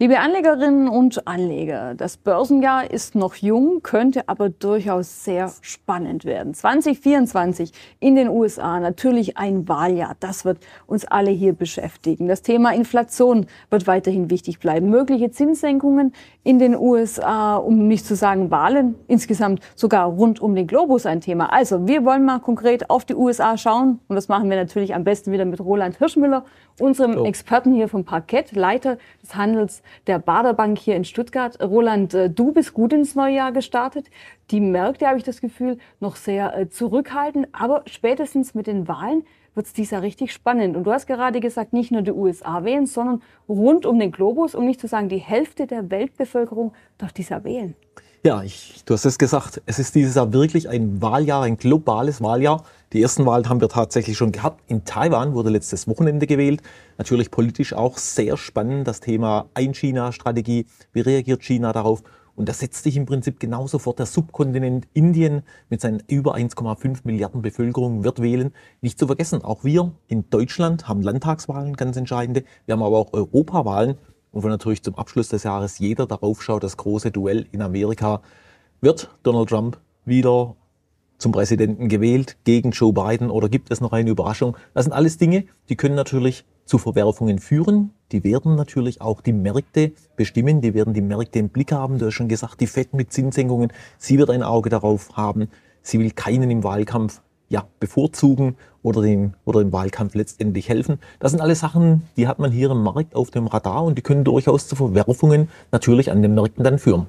Liebe 0.00 0.20
Anlegerinnen 0.20 0.86
und 0.86 1.26
Anleger, 1.26 1.96
das 1.96 2.18
Börsenjahr 2.18 2.88
ist 2.88 3.16
noch 3.16 3.34
jung, 3.34 3.82
könnte 3.82 4.28
aber 4.28 4.48
durchaus 4.48 5.24
sehr 5.24 5.52
spannend 5.60 6.24
werden. 6.24 6.54
2024 6.54 7.72
in 7.98 8.14
den 8.14 8.28
USA, 8.28 8.78
natürlich 8.78 9.36
ein 9.38 9.68
Wahljahr, 9.68 10.14
das 10.20 10.44
wird 10.44 10.58
uns 10.86 11.04
alle 11.04 11.32
hier 11.32 11.52
beschäftigen. 11.52 12.28
Das 12.28 12.42
Thema 12.42 12.72
Inflation 12.72 13.46
wird 13.70 13.88
weiterhin 13.88 14.30
wichtig 14.30 14.60
bleiben. 14.60 14.88
Mögliche 14.88 15.32
Zinssenkungen 15.32 16.12
in 16.48 16.58
den 16.58 16.74
USA, 16.74 17.56
um 17.56 17.88
nicht 17.88 18.06
zu 18.06 18.16
sagen 18.16 18.50
Wahlen, 18.50 18.94
insgesamt 19.06 19.60
sogar 19.74 20.06
rund 20.06 20.40
um 20.40 20.54
den 20.54 20.66
Globus 20.66 21.04
ein 21.04 21.20
Thema. 21.20 21.52
Also 21.52 21.86
wir 21.86 22.06
wollen 22.06 22.24
mal 22.24 22.38
konkret 22.38 22.88
auf 22.88 23.04
die 23.04 23.14
USA 23.14 23.58
schauen 23.58 23.98
und 24.08 24.16
das 24.16 24.28
machen 24.28 24.48
wir 24.48 24.56
natürlich 24.56 24.94
am 24.94 25.04
besten 25.04 25.30
wieder 25.30 25.44
mit 25.44 25.60
Roland 25.60 25.98
Hirschmüller, 25.98 26.46
unserem 26.80 27.18
oh. 27.18 27.24
Experten 27.26 27.74
hier 27.74 27.86
vom 27.86 28.06
Parkett, 28.06 28.52
Leiter 28.52 28.96
des 29.22 29.36
Handels 29.36 29.82
der 30.06 30.20
Baderbank 30.20 30.78
hier 30.78 30.96
in 30.96 31.04
Stuttgart. 31.04 31.62
Roland, 31.62 32.14
äh, 32.14 32.30
du 32.30 32.52
bist 32.52 32.72
gut 32.72 32.94
ins 32.94 33.14
neue 33.14 33.34
Jahr 33.34 33.52
gestartet. 33.52 34.06
Die 34.50 34.62
Märkte, 34.62 35.06
habe 35.06 35.18
ich 35.18 35.24
das 35.24 35.42
Gefühl, 35.42 35.76
noch 36.00 36.16
sehr 36.16 36.56
äh, 36.56 36.70
zurückhaltend. 36.70 37.48
Aber 37.52 37.82
spätestens 37.84 38.54
mit 38.54 38.66
den 38.66 38.88
Wahlen 38.88 39.24
wird 39.58 39.66
es 39.66 39.74
dieses 39.74 39.90
Jahr 39.90 40.02
richtig 40.02 40.32
spannend. 40.32 40.76
Und 40.76 40.84
du 40.84 40.92
hast 40.92 41.06
gerade 41.06 41.40
gesagt, 41.40 41.74
nicht 41.74 41.90
nur 41.90 42.00
die 42.00 42.12
USA 42.12 42.64
wählen, 42.64 42.86
sondern 42.86 43.22
rund 43.48 43.84
um 43.84 43.98
den 43.98 44.12
Globus, 44.12 44.54
um 44.54 44.64
nicht 44.64 44.80
zu 44.80 44.86
sagen 44.86 45.10
die 45.10 45.18
Hälfte 45.18 45.66
der 45.66 45.90
Weltbevölkerung 45.90 46.72
doch 46.96 47.10
dieses 47.10 47.30
Jahr 47.30 47.44
wählen. 47.44 47.74
Ja, 48.24 48.42
ich, 48.42 48.82
du 48.84 48.94
hast 48.94 49.04
es 49.04 49.18
gesagt. 49.18 49.60
Es 49.66 49.78
ist 49.78 49.94
dieses 49.94 50.14
Jahr 50.14 50.32
wirklich 50.32 50.68
ein 50.68 51.02
Wahljahr, 51.02 51.42
ein 51.42 51.56
globales 51.56 52.22
Wahljahr. 52.22 52.64
Die 52.92 53.02
ersten 53.02 53.26
Wahlen 53.26 53.48
haben 53.48 53.60
wir 53.60 53.68
tatsächlich 53.68 54.16
schon 54.16 54.32
gehabt. 54.32 54.62
In 54.68 54.84
Taiwan 54.84 55.34
wurde 55.34 55.50
letztes 55.50 55.86
Wochenende 55.88 56.26
gewählt. 56.26 56.62
Natürlich 56.96 57.30
politisch 57.30 57.72
auch 57.74 57.98
sehr 57.98 58.36
spannend 58.36 58.88
das 58.88 59.00
Thema 59.00 59.46
Ein-China-Strategie. 59.54 60.66
Wie 60.92 61.00
reagiert 61.00 61.42
China 61.42 61.72
darauf? 61.72 62.02
Und 62.38 62.48
das 62.48 62.60
setzt 62.60 62.84
sich 62.84 62.96
im 62.96 63.04
Prinzip 63.04 63.40
genauso 63.40 63.80
fort. 63.80 63.98
Der 63.98 64.06
Subkontinent 64.06 64.86
Indien 64.94 65.42
mit 65.70 65.80
seinen 65.80 66.04
über 66.06 66.36
1,5 66.36 67.00
Milliarden 67.02 67.42
Bevölkerung 67.42 68.04
wird 68.04 68.22
wählen. 68.22 68.52
Nicht 68.80 68.96
zu 68.96 69.08
vergessen, 69.08 69.42
auch 69.42 69.64
wir 69.64 69.90
in 70.06 70.30
Deutschland 70.30 70.86
haben 70.86 71.02
Landtagswahlen, 71.02 71.74
ganz 71.74 71.96
entscheidende. 71.96 72.44
Wir 72.64 72.74
haben 72.74 72.82
aber 72.84 72.96
auch 72.96 73.12
Europawahlen 73.12 73.96
und 74.30 74.44
wo 74.44 74.46
natürlich 74.46 74.84
zum 74.84 74.94
Abschluss 74.94 75.28
des 75.30 75.42
Jahres 75.42 75.80
jeder 75.80 76.06
darauf 76.06 76.40
schaut, 76.40 76.62
das 76.62 76.76
große 76.76 77.10
Duell 77.10 77.46
in 77.50 77.60
Amerika, 77.60 78.22
wird 78.80 79.10
Donald 79.24 79.48
Trump 79.48 79.80
wieder 80.04 80.54
zum 81.18 81.32
Präsidenten 81.32 81.88
gewählt 81.88 82.36
gegen 82.44 82.70
Joe 82.70 82.92
Biden 82.92 83.30
oder 83.30 83.48
gibt 83.48 83.72
es 83.72 83.80
noch 83.80 83.90
eine 83.90 84.10
Überraschung? 84.10 84.56
Das 84.74 84.84
sind 84.84 84.92
alles 84.92 85.18
Dinge, 85.18 85.46
die 85.70 85.74
können 85.74 85.96
natürlich 85.96 86.44
zu 86.68 86.78
Verwerfungen 86.78 87.38
führen. 87.38 87.90
Die 88.12 88.22
werden 88.24 88.54
natürlich 88.54 89.00
auch 89.00 89.20
die 89.20 89.32
Märkte 89.32 89.92
bestimmen. 90.16 90.60
Die 90.60 90.74
werden 90.74 90.94
die 90.94 91.00
Märkte 91.00 91.38
im 91.38 91.48
Blick 91.48 91.72
haben. 91.72 91.98
Du 91.98 92.06
hast 92.06 92.14
schon 92.14 92.28
gesagt, 92.28 92.60
die 92.60 92.66
FED 92.66 92.94
mit 92.94 93.12
Zinssenkungen. 93.12 93.72
Sie 93.96 94.18
wird 94.18 94.30
ein 94.30 94.42
Auge 94.42 94.68
darauf 94.70 95.16
haben. 95.16 95.48
Sie 95.82 95.98
will 95.98 96.10
keinen 96.10 96.50
im 96.50 96.62
Wahlkampf 96.62 97.22
ja, 97.48 97.64
bevorzugen 97.80 98.56
oder 98.82 99.00
dem, 99.00 99.32
oder 99.46 99.60
dem 99.60 99.72
Wahlkampf 99.72 100.14
letztendlich 100.14 100.68
helfen. 100.68 100.98
Das 101.18 101.30
sind 101.30 101.40
alles 101.40 101.60
Sachen, 101.60 102.02
die 102.16 102.28
hat 102.28 102.38
man 102.38 102.52
hier 102.52 102.70
im 102.70 102.82
Markt 102.82 103.14
auf 103.14 103.30
dem 103.30 103.46
Radar 103.46 103.84
und 103.84 103.96
die 103.96 104.02
können 104.02 104.24
durchaus 104.24 104.68
zu 104.68 104.76
Verwerfungen 104.76 105.48
natürlich 105.72 106.10
an 106.10 106.20
den 106.20 106.34
Märkten 106.34 106.62
dann 106.62 106.78
führen. 106.78 107.06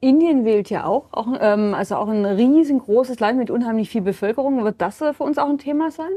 Indien 0.00 0.44
wählt 0.44 0.70
ja 0.70 0.84
auch, 0.84 1.06
auch 1.12 1.28
ähm, 1.40 1.74
also 1.74 1.96
auch 1.96 2.08
ein 2.08 2.24
riesengroßes 2.24 3.20
Land 3.20 3.38
mit 3.38 3.50
unheimlich 3.50 3.90
viel 3.90 4.02
Bevölkerung. 4.02 4.64
Wird 4.64 4.80
das 4.80 4.96
für 4.98 5.22
uns 5.24 5.38
auch 5.38 5.48
ein 5.48 5.58
Thema 5.58 5.90
sein? 5.90 6.10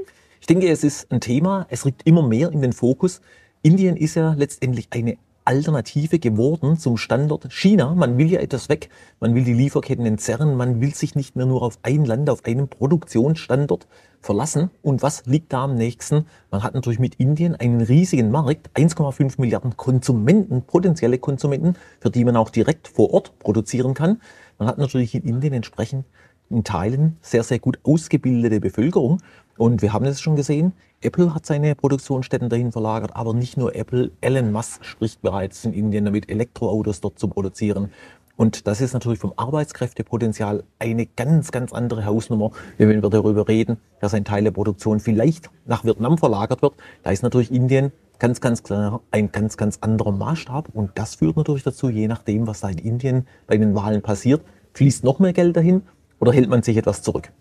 Ich 0.45 0.47
denke, 0.47 0.69
es 0.69 0.83
ist 0.83 1.11
ein 1.11 1.21
Thema. 1.21 1.65
Es 1.71 1.85
rückt 1.85 2.03
immer 2.05 2.21
mehr 2.21 2.51
in 2.51 2.61
den 2.61 2.71
Fokus. 2.71 3.19
Indien 3.63 3.97
ist 3.97 4.13
ja 4.13 4.35
letztendlich 4.37 4.89
eine 4.91 5.17
Alternative 5.43 6.19
geworden 6.19 6.77
zum 6.77 6.97
Standort 6.97 7.51
China. 7.51 7.95
Man 7.95 8.19
will 8.19 8.31
ja 8.31 8.39
etwas 8.41 8.69
weg, 8.69 8.89
man 9.19 9.33
will 9.33 9.43
die 9.43 9.55
Lieferketten 9.55 10.05
entzerren, 10.05 10.55
man 10.55 10.81
will 10.81 10.93
sich 10.93 11.15
nicht 11.15 11.35
mehr 11.35 11.47
nur 11.47 11.63
auf 11.63 11.79
ein 11.81 12.05
Land, 12.05 12.29
auf 12.29 12.45
einen 12.45 12.67
Produktionsstandort 12.67 13.87
verlassen. 14.21 14.69
Und 14.83 15.01
was 15.01 15.25
liegt 15.25 15.51
da 15.51 15.63
am 15.63 15.73
nächsten? 15.73 16.27
Man 16.51 16.61
hat 16.61 16.75
natürlich 16.75 16.99
mit 16.99 17.15
Indien 17.15 17.55
einen 17.55 17.81
riesigen 17.81 18.29
Markt, 18.29 18.69
1,5 18.75 19.41
Milliarden 19.41 19.75
Konsumenten, 19.77 20.61
potenzielle 20.61 21.17
Konsumenten, 21.17 21.73
für 21.99 22.11
die 22.11 22.23
man 22.23 22.37
auch 22.37 22.51
direkt 22.51 22.87
vor 22.87 23.11
Ort 23.15 23.39
produzieren 23.39 23.95
kann. 23.95 24.21
Man 24.59 24.67
hat 24.67 24.77
natürlich 24.77 25.15
in 25.15 25.23
Indien 25.23 25.53
entsprechend 25.53 26.05
in 26.51 26.63
Teilen 26.63 27.17
sehr, 27.21 27.43
sehr 27.43 27.57
gut 27.57 27.79
ausgebildete 27.83 28.59
Bevölkerung. 28.59 29.21
Und 29.57 29.81
wir 29.81 29.93
haben 29.93 30.05
es 30.05 30.19
schon 30.19 30.35
gesehen, 30.35 30.73
Apple 31.01 31.33
hat 31.33 31.45
seine 31.45 31.75
Produktionsstätten 31.75 32.49
dahin 32.49 32.71
verlagert, 32.71 33.15
aber 33.15 33.33
nicht 33.33 33.57
nur 33.57 33.75
Apple. 33.75 34.11
Elon 34.21 34.51
Musk 34.51 34.83
spricht 34.83 35.21
bereits 35.21 35.63
in 35.63 35.73
Indien 35.73 36.05
damit, 36.05 36.29
Elektroautos 36.29 36.99
dort 36.99 37.19
zu 37.19 37.27
produzieren. 37.27 37.91
Und 38.37 38.67
das 38.67 38.81
ist 38.81 38.93
natürlich 38.93 39.19
vom 39.19 39.31
Arbeitskräftepotenzial 39.37 40.63
eine 40.77 41.05
ganz, 41.05 41.51
ganz 41.51 41.71
andere 41.71 42.05
Hausnummer, 42.05 42.51
wenn 42.77 42.89
wir 42.89 43.09
darüber 43.09 43.47
reden, 43.47 43.77
dass 44.01 44.13
ein 44.13 44.25
Teil 44.25 44.43
der 44.43 44.51
Produktion 44.51 44.99
vielleicht 44.99 45.49
nach 45.65 45.85
Vietnam 45.85 46.17
verlagert 46.17 46.61
wird. 46.61 46.73
Da 47.03 47.11
ist 47.11 47.23
natürlich 47.23 47.51
Indien 47.51 47.93
ganz, 48.19 48.41
ganz 48.41 48.63
klar 48.63 49.01
ein 49.11 49.31
ganz, 49.31 49.55
ganz 49.55 49.77
anderer 49.79 50.11
Maßstab. 50.11 50.69
Und 50.73 50.91
das 50.95 51.15
führt 51.15 51.37
natürlich 51.37 51.63
dazu, 51.63 51.89
je 51.89 52.09
nachdem, 52.09 52.45
was 52.45 52.59
da 52.59 52.67
in 52.67 52.77
Indien 52.77 53.27
bei 53.47 53.57
den 53.57 53.73
Wahlen 53.73 54.01
passiert, 54.01 54.41
fließt 54.73 55.05
noch 55.05 55.19
mehr 55.19 55.31
Geld 55.31 55.55
dahin 55.55 55.83
oder 56.19 56.33
hält 56.33 56.49
man 56.49 56.61
sich 56.61 56.75
etwas 56.75 57.01
zurück? 57.03 57.31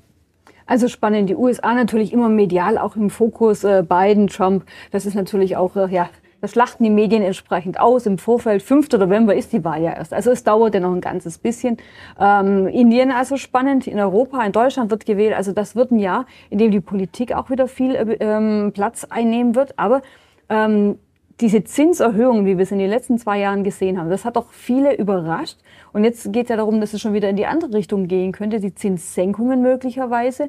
Also 0.67 0.89
spannend. 0.89 1.29
Die 1.29 1.37
USA 1.37 1.75
natürlich 1.75 2.13
immer 2.13 2.29
medial 2.29 2.79
auch 2.79 2.97
im 2.97 3.11
Fokus. 3.11 3.65
Äh, 3.65 3.85
Biden, 3.87 4.29
Trump, 4.29 4.65
das 4.91 5.07
ist 5.07 5.15
natürlich 5.15 5.57
auch, 5.57 5.77
äh, 5.77 5.89
ja, 5.89 6.09
da 6.41 6.49
schlachten 6.49 6.85
die 6.85 6.91
Medien 6.91 7.23
entsprechend 7.23 7.81
aus. 7.81 8.05
Im 8.05 8.19
Vorfeld, 8.19 8.63
5. 8.63 8.93
November 8.93 9.35
ist 9.35 9.55
die 9.55 9.65
Wahl 9.65 9.83
ja 9.83 9.93
erst. 9.93 10.13
Also 10.13 10.31
es 10.31 10.45
dauert 10.45 10.75
ja 10.75 10.81
noch 10.81 10.93
ein 10.93 11.01
ganzes 11.01 11.39
bisschen. 11.39 11.79
Ähm, 12.21 12.67
Indien 12.67 13.11
also 13.13 13.39
spannend. 13.39 13.87
In 13.87 13.99
Europa, 13.99 14.45
in 14.45 14.53
Deutschland 14.53 14.91
wird 14.91 15.07
gewählt. 15.07 15.35
Also 15.35 15.53
das 15.53 15.75
wird 15.75 15.91
ein 15.91 15.99
Jahr, 15.99 16.27
in 16.51 16.59
dem 16.59 16.71
die 16.71 16.81
Politik 16.81 17.35
auch 17.35 17.49
wieder 17.49 17.67
viel 17.67 17.95
äh, 17.95 18.17
ähm, 18.21 18.73
Platz 18.75 19.05
einnehmen 19.09 19.55
wird. 19.55 19.79
Aber 19.79 20.03
ähm, 20.51 20.99
diese 21.41 21.65
Zinserhöhungen, 21.65 22.47
wie 22.47 22.57
wir 22.57 22.63
es 22.63 22.71
in 22.71 22.79
den 22.79 22.91
letzten 22.91 23.19
zwei 23.19 23.41
Jahren 23.41 23.65
gesehen 23.65 23.99
haben, 23.99 24.09
das 24.09 24.25
hat 24.25 24.37
doch 24.37 24.53
viele 24.53 24.97
überrascht. 24.97 25.59
Und 25.93 26.05
jetzt 26.05 26.33
geht 26.33 26.45
es 26.45 26.51
ja 26.51 26.57
darum, 26.57 26.81
dass 26.81 26.95
es 26.95 27.01
schon 27.01 27.13
wieder 27.13 27.29
in 27.29 27.37
die 27.37 27.47
andere 27.47 27.73
Richtung 27.75 28.07
gehen 28.07 28.33
könnte, 28.33 28.61
die 28.61 28.75
Zinssenkungen 28.75 29.61
möglicherweise. 29.61 30.49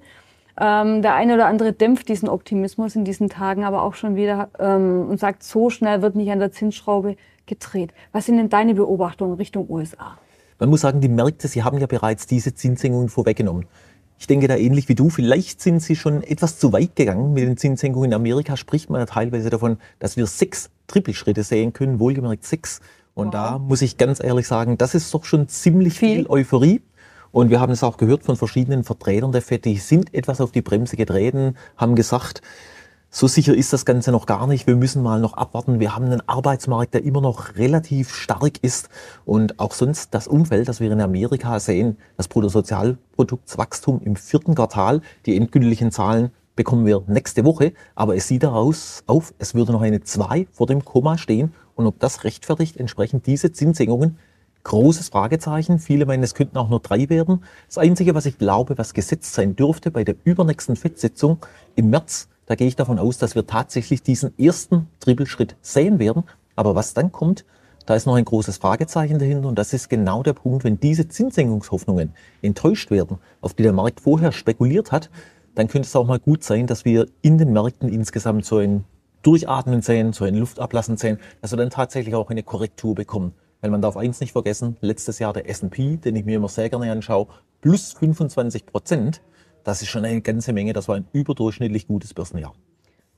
Ähm, 0.60 1.02
der 1.02 1.16
eine 1.16 1.34
oder 1.34 1.48
andere 1.48 1.74
dämpft 1.74 2.08
diesen 2.08 2.30
Optimismus 2.30 2.96
in 2.96 3.04
diesen 3.04 3.30
Tagen 3.30 3.66
aber 3.66 3.82
auch 3.82 3.94
schon 3.94 4.16
wieder 4.16 4.50
ähm, 4.60 5.08
und 5.10 5.20
sagt, 5.20 5.44
so 5.44 5.70
schnell 5.70 6.02
wird 6.02 6.16
nicht 6.16 6.32
an 6.32 6.40
der 6.40 6.52
Zinsschraube 6.52 7.18
gedreht. 7.46 7.92
Was 8.12 8.26
sind 8.28 8.38
denn 8.38 8.50
deine 8.50 8.74
Beobachtungen 8.74 9.34
Richtung 9.34 9.70
USA? 9.70 10.18
Man 10.60 10.70
muss 10.70 10.82
sagen, 10.82 11.02
die 11.02 11.10
Märkte, 11.10 11.50
sie 11.50 11.64
haben 11.64 11.78
ja 11.80 11.88
bereits 11.88 12.28
diese 12.28 12.54
Zinssenkungen 12.54 13.10
vorweggenommen. 13.10 13.66
Ich 14.18 14.28
denke 14.28 14.48
da 14.48 14.56
ähnlich 14.56 14.88
wie 14.88 14.96
du, 14.96 15.10
vielleicht 15.10 15.62
sind 15.62 15.82
sie 15.82 15.96
schon 15.96 16.24
etwas 16.24 16.58
zu 16.58 16.72
weit 16.72 16.96
gegangen 16.96 17.34
mit 17.34 17.44
den 17.44 17.58
Zinssenkungen. 17.58 18.12
In 18.12 18.16
Amerika 18.16 18.56
spricht 18.56 18.90
man 18.90 19.00
ja 19.02 19.06
teilweise 19.06 19.50
davon, 19.50 19.78
dass 20.00 20.16
wir 20.16 20.26
sechs 20.26 20.70
Trippelschritte 20.88 21.44
sehen 21.44 21.74
können, 21.74 22.00
wohlgemerkt 22.00 22.46
sechs. 22.46 22.80
Und 23.14 23.28
wow. 23.28 23.34
da 23.34 23.60
muss 23.60 23.82
ich 23.82 23.98
ganz 23.98 24.24
ehrlich 24.24 24.48
sagen, 24.48 24.78
das 24.78 24.96
ist 24.96 25.14
doch 25.14 25.26
schon 25.26 25.48
ziemlich 25.48 25.94
viel, 25.94 26.18
viel 26.18 26.28
Euphorie. 26.30 26.82
Und 27.32 27.50
wir 27.50 27.60
haben 27.60 27.74
es 27.74 27.84
auch 27.84 27.98
gehört 27.98 28.24
von 28.24 28.38
verschiedenen 28.38 28.86
Vertretern 28.86 29.34
der 29.34 29.42
FED, 29.42 29.66
die 29.66 29.78
sind 29.78 30.14
etwas 30.14 30.40
auf 30.40 30.54
die 30.54 30.62
Bremse 30.62 30.96
getreten, 30.96 31.58
haben 31.76 31.96
gesagt, 31.96 32.42
so 33.18 33.28
sicher 33.30 33.56
ist 33.56 33.72
das 33.72 33.86
Ganze 33.86 34.12
noch 34.12 34.26
gar 34.26 34.46
nicht. 34.46 34.68
Wir 34.68 34.76
müssen 34.76 35.02
mal 35.02 35.22
noch 35.22 35.36
abwarten. 35.36 35.80
Wir 35.80 35.96
haben 35.96 36.04
einen 36.04 36.28
Arbeitsmarkt, 36.28 36.94
der 36.94 37.06
immer 37.06 37.22
noch 37.22 37.56
relativ 37.56 38.14
stark 38.14 38.62
ist. 38.62 38.90
Und 39.24 39.58
auch 39.58 39.72
sonst 39.72 40.14
das 40.14 40.28
Umfeld, 40.28 40.68
das 40.68 40.82
wir 40.82 40.92
in 40.92 41.00
Amerika 41.00 41.62
sehen, 41.62 41.96
das 42.18 42.28
Bruttosozialproduktswachstum 42.28 44.02
im 44.04 44.18
vierten 44.18 44.54
Quartal, 44.54 45.00
die 45.26 45.38
endgültigen 45.38 45.94
Zahlen 45.94 46.32
bekommen 46.58 46.86
wir 46.86 47.04
nächste 47.08 47.46
Woche. 47.46 47.72
Aber 47.96 48.18
es 48.18 48.28
sieht 48.28 48.44
daraus 48.44 49.02
auf, 49.08 49.34
es 49.40 49.56
würde 49.56 49.72
noch 49.72 49.82
eine 49.82 50.04
2 50.04 50.48
vor 50.52 50.68
dem 50.68 50.84
Komma 50.84 51.18
stehen. 51.18 51.54
Und 51.76 51.88
ob 51.88 51.98
das 52.00 52.26
rechtfertigt, 52.26 52.76
entsprechend 52.76 53.28
diese 53.28 53.54
Zinssenkungen, 53.54 54.18
großes 54.66 55.08
Fragezeichen. 55.08 55.80
Viele 55.80 56.06
meinen, 56.06 56.24
es 56.24 56.34
könnten 56.34 56.58
auch 56.58 56.68
nur 56.68 56.82
drei 56.82 57.08
werden. 57.08 57.46
Das 57.68 57.78
Einzige, 57.78 58.14
was 58.14 58.26
ich 58.26 58.38
glaube, 58.38 58.78
was 58.78 58.94
gesetzt 58.94 59.34
sein 59.34 59.56
dürfte 59.56 59.90
bei 59.90 60.04
der 60.04 60.16
übernächsten 60.26 60.76
FED-Sitzung 60.76 61.38
im 61.78 61.92
März, 61.92 62.28
da 62.46 62.56
gehe 62.56 62.68
ich 62.68 62.76
davon 62.76 63.00
aus, 63.00 63.18
dass 63.18 63.36
wir 63.36 63.48
tatsächlich 63.48 64.04
diesen 64.04 64.38
ersten 64.38 64.88
Trippelschritt 65.00 65.56
sehen 65.62 66.00
werden. 66.00 66.24
Aber 66.56 66.76
was 66.76 66.94
dann 66.94 67.12
kommt, 67.12 67.46
da 67.86 67.96
ist 67.96 68.06
noch 68.06 68.16
ein 68.16 68.26
großes 68.26 68.58
Fragezeichen 68.58 69.20
dahinter 69.20 69.48
und 69.48 69.60
das 69.60 69.74
ist 69.74 69.90
genau 69.90 70.24
der 70.24 70.34
Punkt, 70.34 70.64
wenn 70.64 70.80
diese 70.80 71.08
Zinssenkungshoffnungen 71.08 72.14
enttäuscht 72.42 72.90
werden, 72.90 73.20
auf 73.42 73.54
die 73.54 73.64
der 73.64 73.74
Markt 73.74 74.02
vorher 74.02 74.32
spekuliert 74.32 74.92
hat, 74.92 75.10
dann 75.54 75.68
könnte 75.68 75.88
es 75.88 75.96
auch 75.96 76.08
mal 76.08 76.20
gut 76.20 76.44
sein, 76.44 76.68
dass 76.68 76.84
wir 76.84 77.08
in 77.22 77.38
den 77.38 77.54
Märkten 77.54 77.90
insgesamt 77.90 78.46
so 78.46 78.58
ein 78.58 78.84
Durchatmen 79.22 79.82
sehen, 79.82 80.14
so 80.14 80.26
ein 80.26 80.36
Luftablassen 80.36 80.98
sehen, 80.98 81.20
dass 81.42 81.52
wir 81.52 81.58
dann 81.58 81.70
tatsächlich 81.70 82.14
auch 82.16 82.30
eine 82.30 82.44
Korrektur 82.44 82.94
bekommen. 82.94 83.34
Weil 83.62 83.72
man 83.72 83.82
darf 83.82 83.98
eins 83.98 84.20
nicht 84.20 84.34
vergessen, 84.34 84.78
letztes 84.82 85.20
Jahr 85.20 85.34
der 85.34 85.50
S&P, 85.50 85.98
den 85.98 86.16
ich 86.16 86.26
mir 86.26 86.38
immer 86.38 86.50
sehr 86.50 86.70
gerne 86.70 86.92
anschaue, 86.92 87.28
plus 87.62 87.94
25 87.94 88.66
Prozent. 88.66 89.22
Das 89.66 89.82
ist 89.82 89.90
schon 89.90 90.06
eine 90.06 90.22
ganze 90.22 90.54
Menge. 90.54 90.72
Das 90.72 90.88
war 90.88 90.96
ein 90.96 91.08
überdurchschnittlich 91.12 91.88
gutes 91.88 92.14
Börsenjahr. 92.14 92.54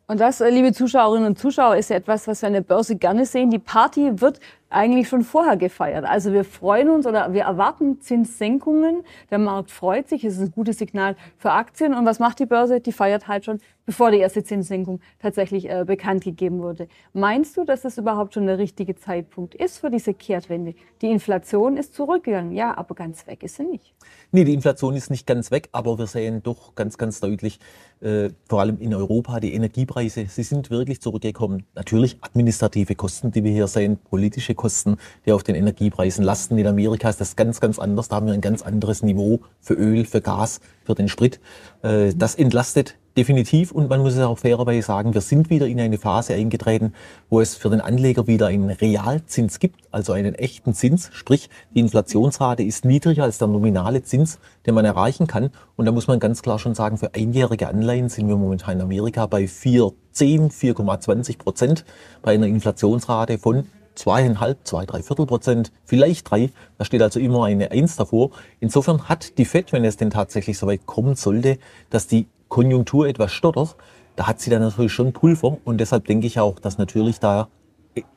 Und 0.07 0.21
das, 0.21 0.39
äh, 0.39 0.49
liebe 0.49 0.71
Zuschauerinnen 0.71 1.27
und 1.27 1.37
Zuschauer, 1.37 1.75
ist 1.75 1.89
ja 1.89 1.97
etwas, 1.97 2.25
was 2.27 2.41
wir 2.41 2.47
an 2.47 2.53
der 2.53 2.61
Börse 2.61 2.95
gerne 2.95 3.25
sehen. 3.25 3.51
Die 3.51 3.59
Party 3.59 4.21
wird 4.21 4.39
eigentlich 4.69 5.07
schon 5.07 5.23
vorher 5.23 5.57
gefeiert. 5.57 6.05
Also 6.05 6.33
wir 6.33 6.43
freuen 6.43 6.89
uns 6.89 7.07
oder 7.07 7.33
wir 7.33 7.43
erwarten 7.43 8.01
Zinssenkungen. 8.01 9.03
Der 9.31 9.37
Markt 9.37 9.71
freut 9.71 10.09
sich. 10.09 10.23
Es 10.23 10.35
ist 10.35 10.41
ein 10.41 10.51
gutes 10.51 10.77
Signal 10.77 11.15
für 11.37 11.51
Aktien. 11.51 11.93
Und 11.93 12.05
was 12.05 12.19
macht 12.19 12.39
die 12.39 12.45
Börse? 12.45 12.81
Die 12.81 12.91
feiert 12.91 13.27
halt 13.27 13.45
schon, 13.45 13.59
bevor 13.85 14.11
die 14.11 14.17
erste 14.17 14.43
Zinssenkung 14.43 14.99
tatsächlich 15.19 15.69
äh, 15.69 15.85
bekannt 15.85 16.23
gegeben 16.23 16.61
wurde. 16.61 16.87
Meinst 17.13 17.55
du, 17.55 17.63
dass 17.63 17.85
es 17.85 17.97
überhaupt 17.97 18.33
schon 18.33 18.45
der 18.45 18.57
richtige 18.57 18.95
Zeitpunkt 18.95 19.55
ist 19.55 19.77
für 19.77 19.89
diese 19.89 20.13
Kehrtwende? 20.13 20.75
Die 21.01 21.09
Inflation 21.09 21.77
ist 21.77 21.93
zurückgegangen. 21.93 22.51
Ja, 22.51 22.77
aber 22.77 22.93
ganz 22.93 23.25
weg 23.25 23.43
ist 23.43 23.55
sie 23.55 23.63
nicht. 23.63 23.93
Nee, 24.31 24.43
die 24.43 24.53
Inflation 24.53 24.95
ist 24.95 25.09
nicht 25.09 25.25
ganz 25.25 25.51
weg, 25.51 25.69
aber 25.71 25.97
wir 25.97 26.07
sehen 26.07 26.43
doch 26.43 26.75
ganz, 26.75 26.97
ganz 26.97 27.21
deutlich, 27.21 27.59
äh, 28.01 28.29
vor 28.49 28.59
allem 28.59 28.77
in 28.79 28.93
Europa, 28.93 29.39
die 29.39 29.53
Energiepreise, 29.53 30.25
sie 30.27 30.43
sind 30.43 30.69
wirklich 30.69 31.01
zurückgekommen. 31.01 31.65
Natürlich 31.73 32.17
administrative 32.21 32.95
Kosten, 32.95 33.31
die 33.31 33.43
wir 33.43 33.51
hier 33.51 33.67
sehen, 33.67 33.97
politische 33.97 34.53
Kosten, 34.57 34.97
die 35.25 35.31
auf 35.31 35.43
den 35.43 35.55
Energiepreisen 35.55 36.25
lasten. 36.25 36.57
In 36.57 36.67
Amerika 36.67 37.09
ist 37.09 37.21
das 37.21 37.37
ganz, 37.37 37.61
ganz 37.61 37.79
anders. 37.79 38.09
Da 38.09 38.17
haben 38.17 38.27
wir 38.27 38.33
ein 38.33 38.41
ganz 38.41 38.61
anderes 38.61 39.03
Niveau 39.03 39.39
für 39.61 39.75
Öl, 39.75 40.03
für 40.03 40.19
Gas, 40.19 40.59
für 40.83 40.95
den 40.95 41.07
Sprit. 41.07 41.39
Äh, 41.81 42.13
das 42.15 42.35
entlastet 42.35 42.97
definitiv 43.17 43.71
und 43.71 43.89
man 43.89 44.01
muss 44.01 44.13
es 44.13 44.19
auch 44.19 44.37
fairerweise 44.37 44.85
sagen, 44.85 45.13
wir 45.13 45.21
sind 45.21 45.49
wieder 45.49 45.67
in 45.67 45.79
eine 45.79 45.97
Phase 45.97 46.35
eingetreten, 46.35 46.93
wo 47.29 47.41
es 47.41 47.55
für 47.55 47.69
den 47.69 47.81
Anleger 47.81 48.27
wieder 48.27 48.47
einen 48.47 48.69
Realzins 48.69 49.59
gibt, 49.59 49.81
also 49.91 50.13
einen 50.13 50.35
echten 50.35 50.75
Zins, 50.75 51.09
sprich 51.13 51.49
die 51.73 51.79
Inflationsrate 51.79 52.61
ist 52.61 52.85
niedriger 52.85 53.23
als 53.23 53.39
der 53.39 53.47
nominale 53.47 54.03
Zins, 54.03 54.37
den 54.67 54.75
man 54.75 54.85
erreichen 54.85 55.25
kann 55.25 55.49
und 55.75 55.85
da 55.85 55.91
muss 55.91 56.07
man 56.07 56.19
ganz 56.19 56.43
klar 56.43 56.59
schon 56.59 56.75
sagen, 56.75 56.97
für 56.97 57.15
einjährige 57.15 57.67
Anleihen 57.67 58.09
sind 58.09 58.27
wir 58.27 58.37
momentan 58.37 58.75
in 58.75 58.81
Amerika 58.81 59.25
bei 59.25 59.45
4,10, 59.45 60.51
4,20 60.51 61.39
Prozent 61.39 61.85
bei 62.21 62.35
einer 62.35 62.45
Inflationsrate 62.45 63.39
von 63.39 63.65
zweieinhalb, 63.97 64.59
zwei, 64.65 64.85
drei 64.85 65.01
Viertel 65.01 65.25
Prozent, 65.25 65.71
vielleicht 65.85 66.29
drei. 66.29 66.51
Da 66.77 66.85
steht 66.85 67.01
also 67.01 67.19
immer 67.19 67.45
eine 67.45 67.71
Eins 67.71 67.95
davor. 67.95 68.31
Insofern 68.59 69.09
hat 69.09 69.37
die 69.37 69.45
FED, 69.45 69.73
wenn 69.73 69.83
es 69.85 69.97
denn 69.97 70.09
tatsächlich 70.09 70.57
so 70.57 70.67
weit 70.67 70.85
kommen 70.85 71.15
sollte, 71.15 71.57
dass 71.89 72.07
die 72.07 72.27
Konjunktur 72.47 73.07
etwas 73.07 73.33
stottert, 73.33 73.75
da 74.15 74.27
hat 74.27 74.39
sie 74.39 74.49
dann 74.49 74.61
natürlich 74.61 74.93
schon 74.93 75.13
Pulver 75.13 75.57
und 75.63 75.79
deshalb 75.79 76.05
denke 76.05 76.27
ich 76.27 76.39
auch, 76.39 76.59
dass 76.59 76.77
natürlich 76.77 77.19
da 77.19 77.49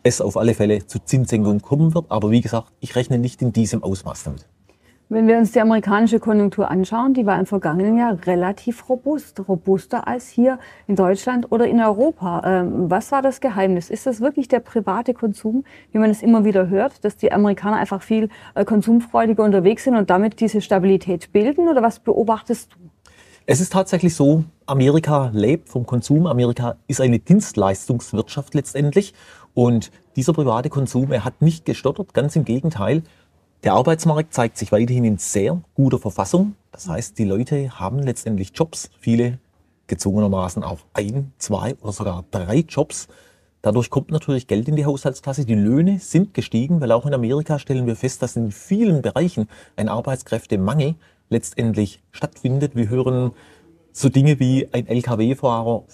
es 0.03 0.21
auf 0.21 0.37
alle 0.37 0.55
Fälle 0.55 0.87
zu 0.87 0.99
Zinssenkungen 0.99 1.63
kommen 1.63 1.95
wird. 1.95 2.07
Aber 2.09 2.31
wie 2.31 2.41
gesagt, 2.41 2.73
ich 2.81 2.97
rechne 2.97 3.19
nicht 3.19 3.43
in 3.43 3.53
diesem 3.53 3.83
Ausmaß 3.83 4.25
damit. 4.25 4.47
Wenn 5.13 5.27
wir 5.27 5.39
uns 5.39 5.51
die 5.51 5.61
amerikanische 5.61 6.21
Konjunktur 6.21 6.71
anschauen, 6.71 7.15
die 7.15 7.27
war 7.27 7.37
im 7.37 7.45
vergangenen 7.45 7.99
Jahr 7.99 8.17
relativ 8.27 8.89
robust, 8.89 9.41
robuster 9.49 10.07
als 10.07 10.29
hier 10.29 10.61
in 10.87 10.95
Deutschland 10.95 11.51
oder 11.51 11.67
in 11.67 11.81
Europa. 11.81 12.43
Ähm, 12.45 12.89
was 12.89 13.11
war 13.11 13.21
das 13.21 13.41
Geheimnis? 13.41 13.91
Ist 13.91 14.07
das 14.07 14.21
wirklich 14.21 14.47
der 14.47 14.61
private 14.61 15.13
Konsum, 15.13 15.65
wie 15.91 15.99
man 15.99 16.11
es 16.11 16.23
immer 16.23 16.45
wieder 16.45 16.69
hört, 16.69 17.05
dass 17.05 17.17
die 17.17 17.33
Amerikaner 17.33 17.79
einfach 17.79 18.03
viel 18.03 18.29
äh, 18.55 18.65
konsumfreudiger 18.65 19.43
unterwegs 19.43 19.83
sind 19.83 19.97
und 19.97 20.11
damit 20.11 20.39
diese 20.39 20.61
Stabilität 20.61 21.33
bilden? 21.33 21.67
Oder 21.67 21.83
was 21.83 21.99
beobachtest 21.99 22.73
du? 22.73 22.79
Es 23.47 23.61
ist 23.61 23.73
tatsächlich 23.73 24.15
so, 24.15 24.45
Amerika 24.67 25.33
lebt 25.35 25.71
vom 25.71 25.87
Konsum. 25.87 26.29
Amerika 26.29 26.77
ist 26.87 27.01
eine 27.01 27.19
Dienstleistungswirtschaft 27.19 28.55
letztendlich. 28.55 29.13
Und 29.55 29.91
dieser 30.15 30.35
private 30.35 30.69
Konsum, 30.69 31.11
er 31.11 31.25
hat 31.25 31.43
nicht 31.43 31.65
gestottert, 31.65 32.15
ganz 32.15 32.37
im 32.37 32.45
Gegenteil. 32.45 33.03
Der 33.63 33.75
Arbeitsmarkt 33.75 34.33
zeigt 34.33 34.57
sich 34.57 34.73
weiterhin 34.73 35.05
in 35.05 35.19
sehr 35.19 35.61
guter 35.75 35.99
Verfassung. 35.99 36.55
Das 36.73 36.89
heißt, 36.89 37.19
die 37.19 37.25
Leute 37.25 37.79
haben 37.79 37.99
letztendlich 37.99 38.53
Jobs, 38.55 38.89
viele 38.99 39.39
gezwungenermaßen 39.87 40.65
auch 40.65 40.79
ein, 40.95 41.35
zwei 41.37 41.75
oder 41.83 41.93
sogar 41.93 42.25
drei 42.31 42.65
Jobs. 42.67 43.09
Dadurch 43.61 43.91
kommt 43.91 44.13
natürlich 44.13 44.47
Geld 44.47 44.67
in 44.69 44.77
die 44.77 44.87
Haushaltskasse. 44.87 45.45
Die 45.45 45.55
Löhne 45.55 45.99
sind 45.99 46.33
gestiegen, 46.33 46.81
weil 46.81 46.91
auch 46.91 47.05
in 47.05 47.13
Amerika 47.13 47.59
stellen 47.59 47.87
wir 47.87 47.97
fest, 47.97 48.23
dass 48.23 48.35
in 48.35 48.51
vielen 48.51 49.03
Bereichen 49.03 49.47
ein 49.77 49.91
Arbeitskräftemangel 49.91 50.95
letztendlich 51.29 52.03
stattfindet. 52.13 52.75
Wir 52.75 52.89
hören 52.89 53.33
so 53.93 54.09
Dinge 54.09 54.41
wie 54.41 54.69
ein 54.73 54.87
Lkw-Fahrer 54.87 55.85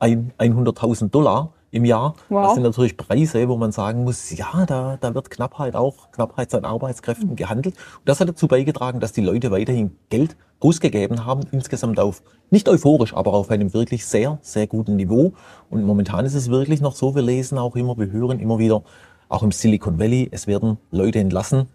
100.000 0.00 1.10
Dollar 1.10 1.53
im 1.74 1.84
Jahr. 1.84 2.14
Wow. 2.28 2.44
Das 2.44 2.54
sind 2.54 2.62
natürlich 2.62 2.96
Preise, 2.96 3.48
wo 3.48 3.56
man 3.56 3.72
sagen 3.72 4.04
muss, 4.04 4.30
ja, 4.30 4.64
da, 4.64 4.96
da 5.00 5.14
wird 5.14 5.28
Knappheit 5.28 5.74
auch, 5.74 6.12
Knappheit 6.12 6.54
an 6.54 6.64
Arbeitskräften 6.64 7.30
mhm. 7.30 7.36
gehandelt. 7.36 7.74
Und 7.74 8.08
das 8.08 8.20
hat 8.20 8.28
dazu 8.28 8.46
beigetragen, 8.46 9.00
dass 9.00 9.12
die 9.12 9.22
Leute 9.22 9.50
weiterhin 9.50 9.96
Geld 10.08 10.36
ausgegeben 10.60 11.26
haben, 11.26 11.40
insgesamt 11.50 11.98
auf, 11.98 12.22
nicht 12.50 12.68
euphorisch, 12.68 13.12
aber 13.12 13.34
auf 13.34 13.50
einem 13.50 13.74
wirklich 13.74 14.06
sehr, 14.06 14.38
sehr 14.40 14.68
guten 14.68 14.94
Niveau. 14.94 15.32
Und 15.68 15.84
momentan 15.84 16.24
ist 16.24 16.34
es 16.34 16.48
wirklich 16.48 16.80
noch 16.80 16.94
so, 16.94 17.16
wir 17.16 17.22
lesen 17.22 17.58
auch 17.58 17.74
immer, 17.74 17.98
wir 17.98 18.10
hören 18.12 18.38
immer 18.38 18.58
wieder, 18.60 18.84
auch 19.28 19.42
im 19.42 19.50
Silicon 19.50 19.98
Valley, 19.98 20.28
es 20.30 20.46
werden 20.46 20.78
Leute 20.92 21.18
entlassen. 21.18 21.68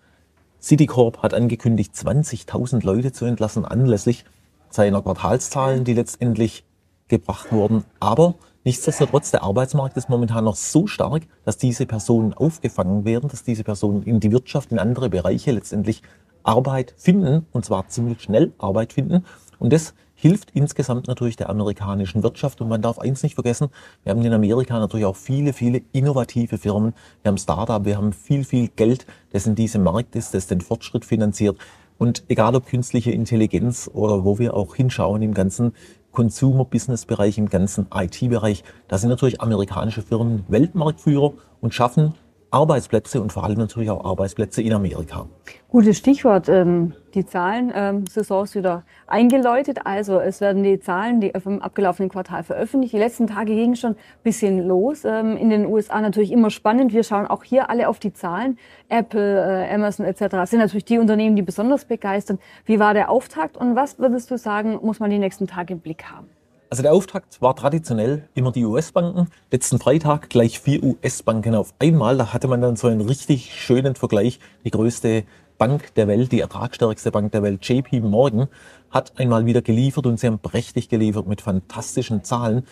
Citicorp 0.62 1.22
hat 1.22 1.34
angekündigt, 1.34 1.94
20.000 1.94 2.86
Leute 2.86 3.12
zu 3.12 3.26
entlassen 3.26 3.66
anlässlich 3.66 4.24
seiner 4.70 5.02
Quartalszahlen, 5.02 5.84
die 5.84 5.94
letztendlich 5.94 6.64
gebracht 7.10 7.52
wurden. 7.52 7.84
Aber 8.00 8.36
nichtsdestotrotz, 8.64 9.32
der 9.32 9.44
Arbeitsmarkt 9.44 9.98
ist 9.98 10.10
momentan 10.10 10.46
noch 10.46 10.56
so 10.56 10.88
stark, 10.88 11.24
dass 11.46 11.58
diese 11.58 11.86
Personen 11.86 12.34
aufgefangen 12.34 13.06
werden, 13.06 13.30
dass 13.30 13.44
diese 13.44 13.64
Personen 13.64 14.04
in 14.04 14.20
die 14.20 14.32
Wirtschaft, 14.32 14.72
in 14.72 14.80
andere 14.80 15.10
Bereiche 15.10 15.52
letztendlich 15.52 16.02
Arbeit 16.44 16.94
finden, 16.98 17.46
und 17.52 17.66
zwar 17.66 17.88
ziemlich 17.88 18.22
schnell 18.22 18.54
Arbeit 18.58 18.94
finden. 18.94 19.26
Und 19.60 19.74
das 19.74 19.94
hilft 20.16 20.52
insgesamt 20.52 21.08
natürlich 21.08 21.38
der 21.38 21.50
amerikanischen 21.50 22.24
Wirtschaft. 22.24 22.60
Und 22.62 22.68
man 22.68 22.82
darf 22.82 23.00
eins 23.00 23.24
nicht 23.24 23.36
vergessen, 23.36 23.70
wir 24.04 24.12
haben 24.12 24.24
in 24.24 24.34
Amerika 24.34 24.78
natürlich 24.78 25.06
auch 25.06 25.16
viele, 25.16 25.54
viele 25.54 25.82
innovative 25.94 26.58
Firmen. 26.58 26.94
Wir 27.22 27.30
haben 27.30 27.38
Startup, 27.38 27.86
wir 27.86 27.98
haben 27.98 28.12
viel, 28.12 28.44
viel 28.44 28.68
Geld, 28.76 29.06
das 29.32 29.48
in 29.48 29.56
diesem 29.56 29.84
Markt 29.84 30.16
ist, 30.16 30.34
das 30.34 30.48
den 30.48 30.62
Fortschritt 30.62 31.06
finanziert. 31.06 31.58
Und 31.98 32.24
egal 32.30 32.56
ob 32.56 32.66
künstliche 32.66 33.12
Intelligenz 33.12 33.90
oder 33.94 34.24
wo 34.24 34.40
wir 34.40 34.54
auch 34.54 34.76
hinschauen 34.76 35.22
im 35.22 35.34
ganzen 35.34 35.74
Consumer-Business-Bereich, 36.12 37.38
im 37.38 37.50
ganzen 37.50 37.88
IT-Bereich, 37.94 38.64
da 38.88 38.98
sind 38.98 39.10
natürlich 39.10 39.42
amerikanische 39.42 40.02
Firmen 40.02 40.44
Weltmarktführer 40.48 41.34
und 41.62 41.74
schaffen 41.74 42.16
Arbeitsplätze 42.52 43.22
und 43.22 43.32
vor 43.32 43.44
allem 43.44 43.60
natürlich 43.60 43.90
auch 43.90 44.04
Arbeitsplätze 44.04 44.62
in 44.62 44.74
Amerika. 44.74 45.28
Gutes 45.70 45.98
Stichwort. 45.98 46.50
Ähm, 46.50 46.94
die 47.14 47.26
Zahlen, 47.26 47.72
ähm, 47.76 48.08
Saison 48.08 48.44
ist 48.44 48.56
wieder 48.56 48.84
eingeläutet. 49.06 49.86
Also 49.86 50.20
es 50.20 50.42
werden 50.42 50.64
die 50.64 50.80
Zahlen 50.80 51.22
die 51.22 51.32
vom 51.40 51.62
abgelaufenen 51.62 52.10
Quartal 52.10 52.44
veröffentlicht. 52.44 52.94
Die 52.94 52.98
letzten 52.98 53.28
Tage 53.28 53.54
gingen 53.54 53.76
schon 53.76 53.92
ein 53.92 54.24
bisschen 54.24 54.68
los. 54.68 55.06
Ähm, 55.06 55.38
in 55.38 55.52
den 55.52 55.68
USA 55.68 56.02
natürlich 56.02 56.32
immer 56.32 56.50
spannend. 56.50 56.92
Wir 56.92 57.04
schauen 57.04 57.28
auch 57.28 57.44
hier 57.44 57.70
alle 57.70 57.88
auf 57.88 58.00
die 58.00 58.14
Zahlen. 58.14 58.58
Apple, 58.88 59.68
äh, 59.68 59.74
Amazon 59.74 60.06
etc. 60.06 60.50
sind 60.50 60.60
natürlich 60.60 60.86
die 60.86 60.98
Unternehmen, 60.98 61.36
die 61.36 61.44
besonders 61.44 61.86
begeistern. 61.86 62.40
Wie 62.66 62.80
war 62.80 62.96
der 62.96 63.12
Auftakt 63.12 63.58
und 63.58 63.76
was 63.76 64.00
würdest 64.00 64.32
du 64.32 64.38
sagen, 64.38 64.80
muss 64.82 65.00
man 65.00 65.12
die 65.12 65.20
nächsten 65.20 65.46
Tage 65.46 65.74
im 65.74 65.82
Blick 65.82 66.06
haben? 66.06 66.28
Also 66.72 66.84
der 66.84 66.94
Auftakt 66.94 67.42
war 67.42 67.56
traditionell 67.56 68.30
immer 68.36 68.52
die 68.52 68.64
US-Banken. 68.64 69.28
Letzten 69.52 69.80
Freitag 69.80 70.30
gleich 70.30 70.60
vier 70.60 70.84
US-Banken 70.84 71.56
auf 71.56 71.74
einmal. 71.80 72.16
Da 72.18 72.32
hatte 72.32 72.48
man 72.48 72.62
dann 72.62 72.76
so 72.76 72.88
einen 72.88 73.02
richtig 73.02 73.56
schönen 73.56 73.96
Vergleich. 73.96 74.40
Die 74.66 74.70
größte 74.70 75.24
Bank 75.58 75.96
der 75.96 76.08
Welt, 76.08 76.32
die 76.32 76.42
ertragstärkste 76.42 77.10
Bank 77.10 77.32
der 77.32 77.42
Welt, 77.42 77.68
JP 77.68 78.02
Morgan, 78.02 78.50
hat 78.92 79.20
einmal 79.20 79.48
wieder 79.48 79.64
geliefert 79.64 80.06
und 80.06 80.20
sie 80.20 80.28
haben 80.28 80.38
prächtig 80.38 80.90
geliefert 80.90 81.28
mit 81.28 81.42
fantastischen 81.42 82.24
Zahlen. 82.24 82.68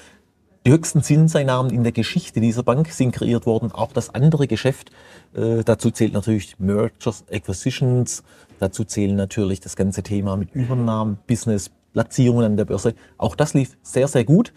Die 0.64 0.72
höchsten 0.72 1.02
Zinseinnahmen 1.02 1.72
in 1.72 1.82
der 1.82 1.92
Geschichte 1.92 2.40
dieser 2.40 2.62
Bank 2.62 2.90
sind 2.90 3.14
kreiert 3.14 3.48
worden. 3.48 3.72
Auch 3.72 3.94
das 3.94 4.14
andere 4.14 4.48
Geschäft, 4.48 4.92
äh, 5.34 5.64
dazu 5.64 5.90
zählt 5.90 6.14
natürlich 6.14 6.60
Mergers, 6.60 7.24
Acquisitions, 7.32 8.24
dazu 8.60 8.84
zählen 8.84 9.16
natürlich 9.16 9.60
das 9.60 9.76
ganze 9.76 10.04
Thema 10.04 10.38
mit 10.38 10.54
Übernahmen, 10.54 11.18
Business, 11.26 11.72
Platzierungen 11.98 12.46
an 12.46 12.58
der 12.58 12.66
Börse. 12.66 12.94
Auch 13.18 13.36
das 13.36 13.56
lief 13.56 13.76
sehr, 13.82 14.08
sehr 14.08 14.24
gut. 14.24 14.54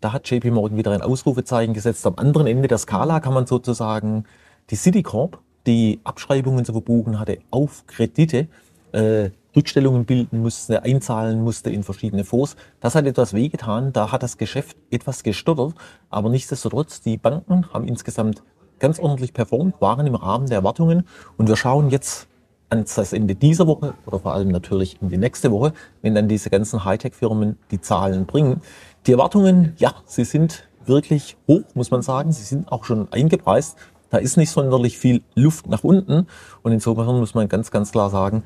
Da 0.00 0.12
hat 0.12 0.28
JP 0.28 0.50
Morgan 0.50 0.76
wieder 0.76 0.90
ein 0.90 1.02
Ausrufezeichen 1.02 1.72
gesetzt. 1.72 2.04
Am 2.04 2.14
anderen 2.16 2.48
Ende 2.48 2.66
der 2.66 2.78
Skala 2.78 3.20
kann 3.20 3.32
man 3.32 3.46
sozusagen 3.46 4.24
die 4.70 4.74
Citicorp, 4.74 5.38
die 5.68 6.00
Abschreibungen 6.02 6.64
zu 6.64 6.72
verbuchen 6.72 7.20
hatte 7.20 7.38
auf 7.52 7.86
Kredite, 7.86 8.48
äh, 8.90 9.30
Rückstellungen 9.54 10.04
bilden 10.04 10.42
musste, 10.42 10.82
einzahlen 10.82 11.44
musste 11.44 11.70
in 11.70 11.84
verschiedene 11.84 12.24
Fonds. 12.24 12.56
Das 12.80 12.96
hat 12.96 13.06
etwas 13.06 13.34
wehgetan. 13.34 13.92
Da 13.92 14.10
hat 14.10 14.24
das 14.24 14.36
Geschäft 14.36 14.76
etwas 14.90 15.22
gestottert. 15.22 15.74
Aber 16.08 16.28
nichtsdestotrotz, 16.28 17.02
die 17.02 17.18
Banken 17.18 17.72
haben 17.72 17.86
insgesamt 17.86 18.42
ganz 18.80 18.98
ordentlich 18.98 19.32
performt, 19.32 19.80
waren 19.80 20.08
im 20.08 20.16
Rahmen 20.16 20.48
der 20.48 20.56
Erwartungen. 20.58 21.06
Und 21.36 21.46
wir 21.46 21.54
schauen 21.54 21.90
jetzt 21.90 22.26
ans 22.70 22.94
das 22.94 23.12
Ende 23.12 23.34
dieser 23.34 23.66
Woche 23.66 23.94
oder 24.06 24.18
vor 24.20 24.32
allem 24.32 24.48
natürlich 24.48 24.96
in 25.02 25.08
die 25.08 25.18
nächste 25.18 25.50
Woche, 25.50 25.72
wenn 26.02 26.14
dann 26.14 26.28
diese 26.28 26.50
ganzen 26.50 26.84
Hightech-Firmen 26.84 27.58
die 27.70 27.80
Zahlen 27.80 28.26
bringen. 28.26 28.62
Die 29.06 29.12
Erwartungen, 29.12 29.74
ja, 29.78 29.94
sie 30.06 30.24
sind 30.24 30.68
wirklich 30.86 31.36
hoch, 31.46 31.64
muss 31.74 31.90
man 31.90 32.02
sagen. 32.02 32.32
Sie 32.32 32.42
sind 32.42 32.70
auch 32.70 32.84
schon 32.84 33.10
eingepreist. 33.12 33.76
Da 34.10 34.18
ist 34.18 34.36
nicht 34.36 34.50
sonderlich 34.50 34.98
viel 34.98 35.22
Luft 35.34 35.68
nach 35.68 35.84
unten. 35.84 36.26
Und 36.62 36.72
insofern 36.72 37.18
muss 37.18 37.34
man 37.34 37.48
ganz, 37.48 37.70
ganz 37.70 37.92
klar 37.92 38.10
sagen, 38.10 38.44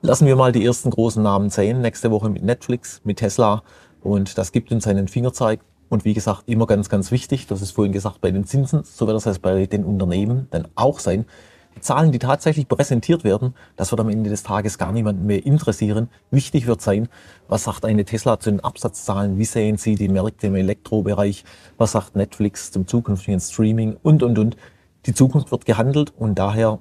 lassen 0.00 0.26
wir 0.26 0.36
mal 0.36 0.52
die 0.52 0.64
ersten 0.64 0.90
großen 0.90 1.22
Namen 1.22 1.50
sehen. 1.50 1.80
Nächste 1.80 2.10
Woche 2.10 2.28
mit 2.28 2.42
Netflix, 2.42 3.00
mit 3.04 3.18
Tesla. 3.18 3.62
Und 4.02 4.38
das 4.38 4.52
gibt 4.52 4.72
uns 4.72 4.86
einen 4.86 5.08
Fingerzeig. 5.08 5.60
Und 5.88 6.04
wie 6.04 6.14
gesagt, 6.14 6.44
immer 6.46 6.66
ganz, 6.66 6.88
ganz 6.88 7.10
wichtig, 7.12 7.46
das 7.46 7.62
ist 7.62 7.72
vorhin 7.72 7.92
gesagt, 7.92 8.20
bei 8.20 8.30
den 8.30 8.44
Zinsen, 8.44 8.82
so 8.84 9.06
wird 9.06 9.16
das 9.16 9.26
heißt 9.26 9.42
bei 9.42 9.66
den 9.66 9.84
Unternehmen 9.84 10.48
dann 10.50 10.66
auch 10.74 10.98
sein. 10.98 11.26
Zahlen, 11.84 12.12
die 12.12 12.18
tatsächlich 12.18 12.66
präsentiert 12.66 13.24
werden, 13.24 13.54
das 13.76 13.92
wird 13.92 14.00
am 14.00 14.08
Ende 14.08 14.30
des 14.30 14.42
Tages 14.42 14.78
gar 14.78 14.90
niemanden 14.90 15.26
mehr 15.26 15.44
interessieren. 15.44 16.08
Wichtig 16.30 16.66
wird 16.66 16.80
sein, 16.80 17.08
was 17.46 17.64
sagt 17.64 17.84
eine 17.84 18.04
Tesla 18.04 18.40
zu 18.40 18.50
den 18.50 18.60
Absatzzahlen, 18.60 19.38
wie 19.38 19.44
sehen 19.44 19.76
Sie 19.76 19.94
die 19.94 20.08
Märkte 20.08 20.46
im 20.46 20.54
Elektrobereich, 20.54 21.44
was 21.76 21.92
sagt 21.92 22.16
Netflix 22.16 22.72
zum 22.72 22.86
zukünftigen 22.86 23.38
Streaming 23.38 23.96
und, 24.02 24.22
und, 24.22 24.38
und. 24.38 24.56
Die 25.06 25.14
Zukunft 25.14 25.52
wird 25.52 25.66
gehandelt 25.66 26.14
und 26.16 26.38
daher 26.38 26.78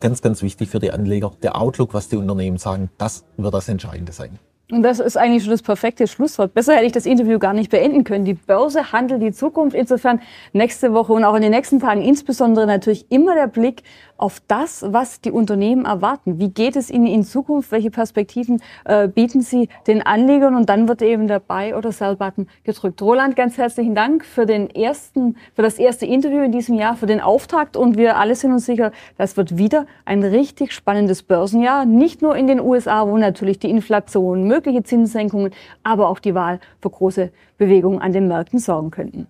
ganz, 0.00 0.22
ganz 0.22 0.42
wichtig 0.42 0.70
für 0.70 0.78
die 0.78 0.90
Anleger, 0.90 1.32
der 1.42 1.60
Outlook, 1.60 1.92
was 1.92 2.08
die 2.08 2.16
Unternehmen 2.16 2.56
sagen, 2.56 2.90
das 2.96 3.24
wird 3.36 3.52
das 3.52 3.68
Entscheidende 3.68 4.12
sein. 4.12 4.38
Und 4.68 4.82
das 4.82 4.98
ist 4.98 5.16
eigentlich 5.16 5.44
schon 5.44 5.52
das 5.52 5.62
perfekte 5.62 6.08
Schlusswort. 6.08 6.52
Besser 6.52 6.74
hätte 6.74 6.86
ich 6.86 6.92
das 6.92 7.06
Interview 7.06 7.38
gar 7.38 7.52
nicht 7.52 7.70
beenden 7.70 8.02
können. 8.02 8.24
Die 8.24 8.34
Börse 8.34 8.90
handelt 8.90 9.22
die 9.22 9.30
Zukunft. 9.30 9.76
Insofern 9.76 10.20
nächste 10.52 10.92
Woche 10.92 11.12
und 11.12 11.22
auch 11.22 11.36
in 11.36 11.42
den 11.42 11.52
nächsten 11.52 11.78
Tagen 11.78 12.02
insbesondere 12.02 12.66
natürlich 12.66 13.06
immer 13.08 13.36
der 13.36 13.46
Blick 13.46 13.84
auf 14.16 14.42
das, 14.48 14.84
was 14.88 15.20
die 15.20 15.30
Unternehmen 15.30 15.84
erwarten. 15.84 16.40
Wie 16.40 16.48
geht 16.48 16.74
es 16.74 16.90
ihnen 16.90 17.06
in 17.06 17.22
Zukunft? 17.22 17.70
Welche 17.70 17.92
Perspektiven 17.92 18.60
äh, 18.84 19.06
bieten 19.06 19.40
sie 19.40 19.68
den 19.86 20.02
Anlegern? 20.02 20.56
Und 20.56 20.68
dann 20.68 20.88
wird 20.88 21.00
eben 21.02 21.28
der 21.28 21.38
Buy- 21.38 21.74
oder 21.74 21.92
Sell-Button 21.92 22.48
gedrückt. 22.64 23.00
Roland, 23.02 23.36
ganz 23.36 23.58
herzlichen 23.58 23.94
Dank 23.94 24.24
für 24.24 24.46
den 24.46 24.68
ersten, 24.70 25.36
für 25.54 25.62
das 25.62 25.78
erste 25.78 26.06
Interview 26.06 26.42
in 26.42 26.50
diesem 26.50 26.74
Jahr, 26.74 26.96
für 26.96 27.06
den 27.06 27.20
Auftakt. 27.20 27.76
Und 27.76 27.96
wir 27.96 28.16
alle 28.16 28.34
sind 28.34 28.52
uns 28.52 28.66
sicher, 28.66 28.90
das 29.16 29.36
wird 29.36 29.58
wieder 29.58 29.86
ein 30.04 30.24
richtig 30.24 30.72
spannendes 30.72 31.22
Börsenjahr. 31.22 31.84
Nicht 31.84 32.20
nur 32.20 32.34
in 32.34 32.48
den 32.48 32.58
USA, 32.58 33.06
wo 33.06 33.16
natürlich 33.16 33.60
die 33.60 33.70
Inflation, 33.70 34.48
mögliche 34.56 34.82
Zinssenkungen, 34.82 35.52
aber 35.82 36.08
auch 36.08 36.18
die 36.18 36.34
Wahl 36.34 36.60
für 36.80 36.90
große 36.90 37.30
Bewegungen 37.58 38.00
an 38.00 38.12
den 38.12 38.26
Märkten 38.26 38.58
sorgen 38.58 38.90
könnten. 38.90 39.26